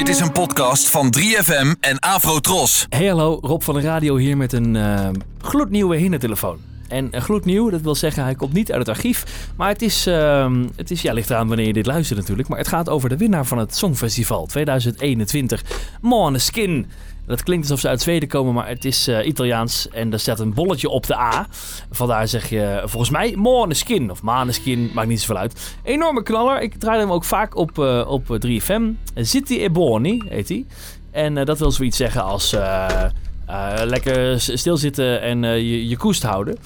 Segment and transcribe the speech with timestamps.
[0.00, 2.86] Dit is een podcast van 3FM en Afrotros.
[2.88, 5.08] Hey hallo, Rob van de Radio hier met een eh,
[5.40, 6.69] gloednieuwe hindertelefoon.
[6.90, 9.50] En eh, gloednieuw, dat wil zeggen hij komt niet uit het archief.
[9.56, 12.48] Maar het is, ehm, het is ja, ligt eraan wanneer je dit luistert natuurlijk.
[12.48, 15.64] Maar het gaat over de winnaar van het Songfestival 2021,
[16.00, 16.86] Måneskin.
[17.26, 19.88] Dat klinkt alsof ze uit Zweden komen, maar het is eh, Italiaans.
[19.88, 21.46] En er staat een bolletje op de A.
[21.90, 25.76] Vandaar zeg je volgens mij Måneskin of Maneskin, maakt niet zoveel uit.
[25.82, 26.60] Enorme knaller.
[26.60, 28.90] Ik draai hem ook vaak op, eh, op 3FM.
[29.14, 30.66] Zitti e Boni heet hij.
[31.10, 33.10] En eh, dat wil zoiets zeggen als eh, eh,
[33.84, 36.56] lekker s- stilzitten en eh, je, je koest houden.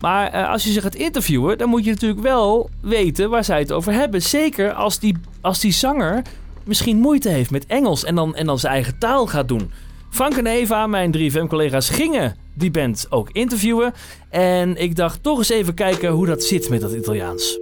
[0.00, 3.58] Maar eh, als je ze gaat interviewen, dan moet je natuurlijk wel weten waar zij
[3.58, 4.22] het over hebben.
[4.22, 6.22] Zeker als die, als die zanger
[6.64, 9.70] misschien moeite heeft met Engels en dan, en dan zijn eigen taal gaat doen.
[10.10, 13.92] Frank en Eva, mijn 3FM-collega's, gingen die band ook interviewen.
[14.30, 17.58] En ik dacht toch eens even kijken hoe dat zit met dat Italiaans.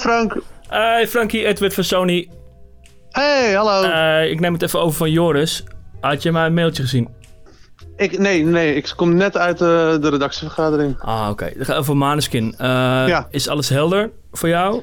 [0.00, 0.36] Frank.
[0.68, 2.28] Hey Frankie, Edward van Sony.
[3.10, 3.82] Hey, hallo.
[3.90, 5.64] Eh, ik neem het even over van Joris.
[6.00, 7.08] Had je mijn mailtje gezien?
[7.96, 9.66] ik, nee, nee, ik kom net uit eh,
[10.00, 11.00] de redactievergadering.
[11.00, 11.44] Ah, oké.
[11.56, 12.54] Dan gaan we over Maneskin.
[12.58, 12.66] Eh,
[13.06, 13.26] Ja.
[13.30, 14.82] Is alles helder voor jou?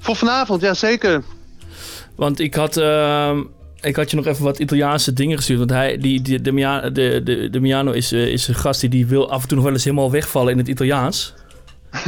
[0.00, 1.22] Voor vanavond, ja zeker.
[2.16, 3.42] Want ik had, ehm,
[3.80, 5.58] ik had je nog even wat Italiaanse dingen gestuurd.
[5.58, 8.90] Want hij, die, die, de, Mia- de, de, de Miano is, is een gast die,
[8.90, 11.34] die wil af en toe nog wel eens helemaal wegvallen in het Italiaans.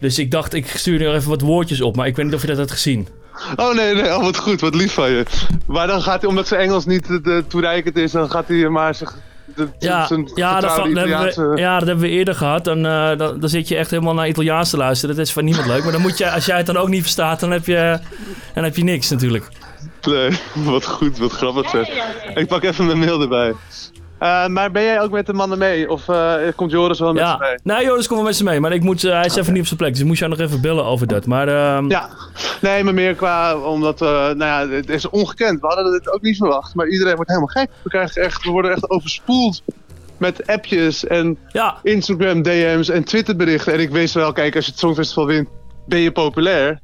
[0.00, 1.96] dus ik dacht, ik stuur er even wat woordjes op.
[1.96, 3.08] Maar ik weet niet of je dat had gezien.
[3.56, 5.24] Oh nee, nee, oh, wat goed, wat lief van je.
[5.66, 9.14] Maar dan gaat hij, omdat zijn Engels niet toereikend is, dan gaat hij maar zich...
[9.54, 12.64] De, Ja, ja, dat, hebben we, ja, dat hebben we eerder gehad.
[12.64, 15.16] Dan, eh, dan, dan zit je echt helemaal naar Italiaans te luisteren.
[15.16, 15.82] Dat is voor niemand leuk.
[15.82, 17.98] Maar dan moet je, als jij het dan ook niet verstaat, dan heb je,
[18.54, 19.48] dan heb je niks natuurlijk.
[20.02, 20.30] Nee,
[20.72, 21.88] wat goed, wat grappig zeg.
[22.34, 23.54] Ik pak even mijn mail erbij.
[24.18, 25.90] Eh, maar ben jij ook met de mannen mee?
[25.90, 27.58] Of eh, komt Joris wel met ze Ja, mee?
[27.62, 28.60] nee, Joris komt wel met ze mee.
[28.60, 29.90] Maar ik moet, eh, hij is even niet op zijn plek.
[29.90, 31.26] Dus ik moest jou nog even bellen over dat.
[31.26, 32.08] Maar ehm, Ja,
[32.60, 35.60] nee, maar meer qua, omdat, nou ja, het is ongekend.
[35.60, 37.68] We hadden dit ook niet verwacht, maar iedereen wordt helemaal gek.
[37.82, 39.62] We, krijgen echt, we worden echt overspoeld
[40.16, 43.72] met appjes en ja, Instagram DM's en Twitter berichten.
[43.72, 45.48] En ik wist wel, kijk, als je het Songfestival wint,
[45.86, 46.80] ben je populair.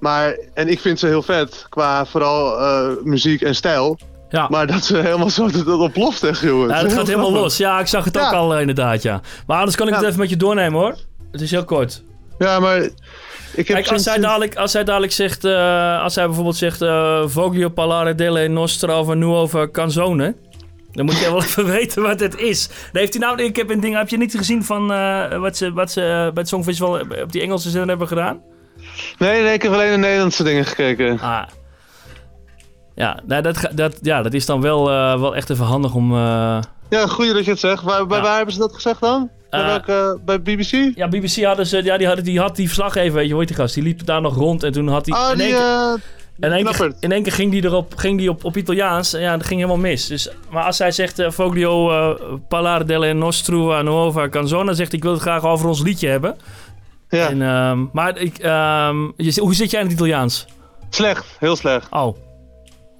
[0.00, 2.58] Maar, en ik vind ze heel vet, qua vooral
[3.04, 3.98] muziek en stijl.
[4.28, 4.46] Ja.
[4.50, 6.68] Maar dat ze helemaal zo, dat, dat ontploft echt, jongen.
[6.68, 7.42] ja, Het dat gaat helemaal grappig.
[7.42, 7.56] los.
[7.56, 9.20] Ja, ik zag het ook al eh, inderdaad, ja.
[9.46, 9.98] Maar anders kan ik Ja.
[9.98, 10.94] het even met je doornemen hoor.
[11.32, 12.02] Het is heel kort.
[12.38, 12.92] Ja, maar ik
[13.54, 17.22] heb Kijk, als hij dadelijk, als hij dadelijk zegt, eh, als hij bijvoorbeeld zegt, eh
[17.26, 20.34] Voglio parlare delle nostra nuova canzone.
[20.92, 22.66] Dan moet je wel even weten wat het is.
[22.68, 24.86] Dan heeft hij nou, ik heb een ding, heb je niet gezien van
[25.40, 28.40] wat ze, wat ze bij het Songfestival op die Engelse zin hebben gedaan?
[29.18, 31.20] Nee, nee, ik heb alleen de Nederlandse dingen gekeken.
[31.20, 31.42] Ah.
[32.96, 36.12] Ja, nou, dat, dat, ja, dat is dan wel, eh, wel echt even handig om...
[36.12, 36.58] eh,
[36.88, 37.82] Ja, goed dat je het zegt.
[37.82, 38.22] Waar, bij Ja.
[38.24, 39.30] waar hebben ze dat gezegd dan?
[39.50, 40.96] Bij, Eh, welke, bij BBC?
[40.96, 43.48] Ja, BBC hadden ze, ja, die, hadden, die had die verslaggever, weet je, hoe heet
[43.48, 43.74] die gast?
[43.74, 45.18] Die liep daar nog rond en toen had hij...
[45.18, 45.46] Ah, in die...
[45.46, 46.00] één keer-
[46.40, 47.02] In één, keer, Knappert.
[47.02, 49.60] in één keer ging die erop, ging die op, op Italiaans en ja, dat ging
[49.60, 50.06] helemaal mis.
[50.06, 51.88] Dus, maar als hij zegt, Foglio
[52.48, 56.36] parlare delle nostra nuova canzone, zegt hij, ik wil het graag over ons liedje hebben.
[57.08, 60.46] ja, En, ehm, maar ik, ehm, je, hoe zit jij in het Italiaans?
[60.90, 61.36] slecht.
[61.38, 61.86] Heel slecht.
[61.90, 62.16] Oh,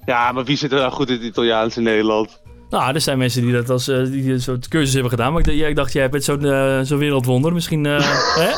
[0.07, 2.41] Ja, maar wie zit er nou goed in het Italiaans in Nederland?
[2.71, 5.33] nou, er zijn mensen die dat als eh, die een soort cursus hebben gedaan.
[5.33, 6.41] Maar ik, ik dacht, jij bent zo'n
[6.85, 7.53] zo'n wereldwonder.
[7.53, 7.99] Misschien, eh,
[8.41, 8.51] hè?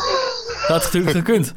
[0.68, 1.54] Dat had natuurlijk gekund.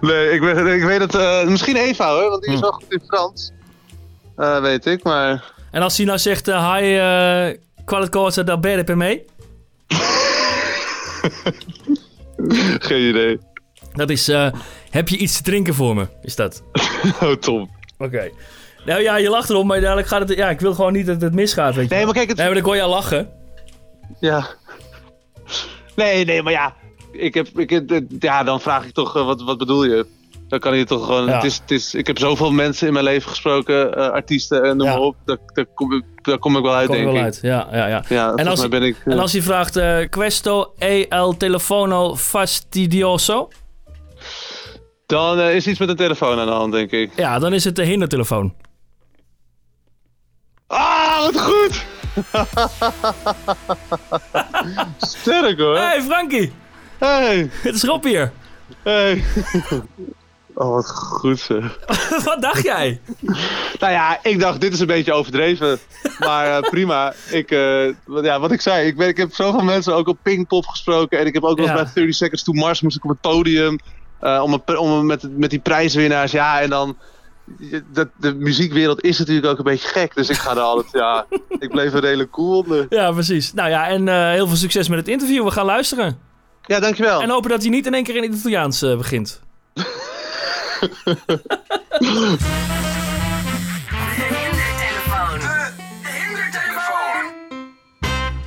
[0.00, 1.48] Nee, ik weet, ik weet het...
[1.48, 2.62] misschien Eva hoor, want die is Hm.
[2.64, 3.52] wel goed in Frans.
[4.62, 5.52] Weet ik, maar...
[5.70, 9.24] En als hij nou zegt, hi, eh qualcosa da bere per me?
[12.88, 13.38] Geen idee.
[13.92, 14.26] Dat is,
[14.90, 16.06] heb je iets te drinken voor me?
[16.22, 16.62] Is dat?
[17.22, 17.70] Oh, Tom.
[17.98, 18.30] Oké.
[18.86, 20.38] Nou ja, je lacht erom, maar dadelijk gaat het...
[20.38, 21.94] Ja, ik wil gewoon niet dat het misgaat, weet je.
[21.94, 22.36] Nee, maar kijk, het...
[22.36, 23.28] Nee, maar dan kon je al lachen.
[24.20, 24.46] Ja.
[25.96, 26.74] Nee, nee, maar ja.
[27.12, 27.82] Ik heb, ik,
[28.18, 30.06] ja, dan vraag ik toch, eh, wat, wat bedoel je?
[30.48, 31.26] Dan kan je toch gewoon...
[31.26, 31.34] Ja.
[31.34, 34.76] Het is, het is, ik heb zoveel mensen in mijn leven gesproken, eh, artiesten en
[34.76, 34.92] noem Ja.
[34.92, 35.16] maar op.
[35.24, 37.22] Daar, daar, kom, ik, daar kom ik wel uit, Kom denk wel ik.
[37.22, 37.38] uit.
[37.42, 38.04] Ja, ja, ja.
[38.08, 38.96] Ja, En als ben ik...
[39.04, 43.48] eh, En als hij vraagt, eh, questo e el telefono fastidioso?
[45.06, 47.10] Dan eh, is iets met een telefoon aan de hand, denk ik.
[47.16, 48.54] Ja, dan is het de hindertelefoon.
[51.20, 51.84] Wat goed!
[54.98, 55.76] Sterk hoor.
[55.78, 56.52] Hey Frankie,
[56.98, 58.32] Hey, het is Rob hier.
[58.82, 59.24] hey.
[60.58, 61.78] Oh, wat goed zeg.
[62.24, 63.00] Wat dacht jij?
[63.78, 65.78] Nou ja, ik dacht, dit is een beetje overdreven.
[66.18, 67.12] Maar eh, prima.
[67.30, 70.18] Ik, eh, wat- ja, wat ik zei, ik, ben, ik heb zoveel mensen ook op
[70.22, 71.18] Pinkpop gesproken.
[71.18, 71.74] En ik heb ook wel Ja.
[71.74, 73.78] bij 30 Seconds to Mars moest ik op het podium.
[74.20, 76.32] eh, om, een, om een- met, met die prijswinnaars.
[76.32, 76.96] Ja, en dan
[77.92, 80.14] dat, de muziekwereld is natuurlijk ook een beetje gek.
[80.14, 81.26] Dus ik ga er altijd, ja,
[81.64, 82.86] ik bleef er redelijk cool onder.
[82.88, 83.52] Ja, precies.
[83.52, 85.44] Nou ja, en eh, heel veel succes met het interview.
[85.44, 86.18] We gaan luisteren.
[86.66, 87.22] Ja, dankjewel.
[87.22, 89.40] En hopen dat hij niet in één keer in het Italiaans eh, begint.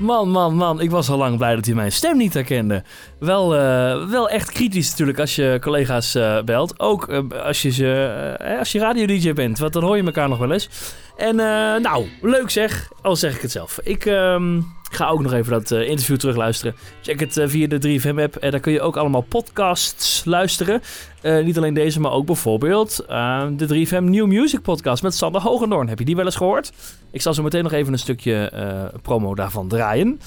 [0.09, 0.81] Man, man, man.
[0.81, 2.83] Ik was al lang blij dat hij mijn stem niet herkende.
[3.19, 6.79] Wel, eh, wel echt kritisch natuurlijk als je collega's eh, belt.
[6.79, 10.37] Ook eh, als je, ze, als je radio-dj bent, want dan hoor je elkaar nog
[10.37, 10.69] wel eens.
[11.17, 11.35] En
[11.81, 12.89] nou, leuk zeg.
[13.01, 13.79] Al zeg ik het zelf.
[13.83, 16.75] Ik ehm, ga ook nog even dat eh, interview terugluisteren.
[17.01, 18.35] Check het eh, via de 3FM-app.
[18.35, 20.81] En daar kun je ook allemaal podcasts luisteren.
[21.21, 25.41] Eh, niet alleen deze, maar ook bijvoorbeeld eh, de 3FM New Music Podcast met Sander
[25.41, 25.87] Hogendoorn.
[25.87, 26.71] Heb je die wel eens gehoord?
[27.11, 30.19] Ik zal zo meteen nog even een stukje eh, promo daarvan draaien.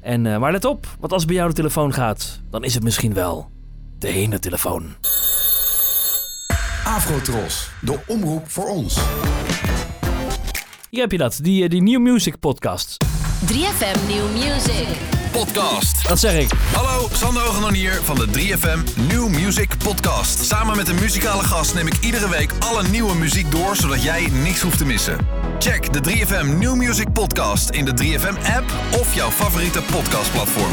[0.00, 2.82] En, eh, maar let op, want als bij jou de telefoon gaat, dan is het
[2.82, 3.50] misschien wel
[3.98, 4.94] de ene telefoon.
[6.84, 8.98] Afrotros, de omroep voor ons.
[10.90, 12.96] Hier heb je dat, die, eh, die New Music Podcast.
[13.46, 14.86] 3FM New Music.
[15.32, 16.08] Podcast.
[16.08, 16.50] Dat zeg ik.
[16.74, 20.44] Hallo, Sander hier van de 3FM New Music Podcast.
[20.44, 24.28] Samen met een muzikale gast neem ik iedere week alle nieuwe muziek door, zodat jij
[24.32, 25.16] niks hoeft te missen.
[25.58, 30.72] Check de 3FM New Music Podcast in de 3FM app of jouw favoriete podcastplatform.